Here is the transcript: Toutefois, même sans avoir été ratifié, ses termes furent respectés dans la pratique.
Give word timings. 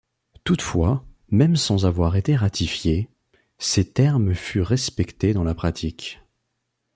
Toutefois, 0.45 1.05
même 1.29 1.55
sans 1.55 1.85
avoir 1.85 2.15
été 2.15 2.35
ratifié, 2.35 3.07
ses 3.59 3.87
termes 3.93 4.33
furent 4.33 4.65
respectés 4.69 5.31
dans 5.31 5.43
la 5.43 5.53
pratique. 5.53 6.19